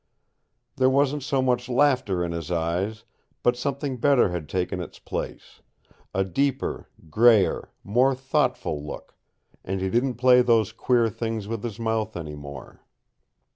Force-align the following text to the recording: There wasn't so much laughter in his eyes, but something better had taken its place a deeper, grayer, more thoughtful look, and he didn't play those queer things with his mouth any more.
There 0.77 0.89
wasn't 0.89 1.21
so 1.21 1.43
much 1.43 1.69
laughter 1.69 2.25
in 2.25 2.31
his 2.31 2.49
eyes, 2.49 3.03
but 3.43 3.55
something 3.55 3.97
better 3.97 4.29
had 4.29 4.49
taken 4.49 4.79
its 4.81 4.97
place 4.97 5.61
a 6.11 6.23
deeper, 6.23 6.89
grayer, 7.11 7.69
more 7.83 8.15
thoughtful 8.15 8.83
look, 8.83 9.15
and 9.63 9.79
he 9.79 9.91
didn't 9.91 10.15
play 10.15 10.41
those 10.41 10.71
queer 10.71 11.07
things 11.07 11.47
with 11.47 11.61
his 11.63 11.79
mouth 11.79 12.17
any 12.17 12.33
more. 12.33 12.81